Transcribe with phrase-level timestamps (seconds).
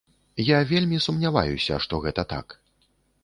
[0.45, 2.59] Я вельмі сумняваюся, што гэта так.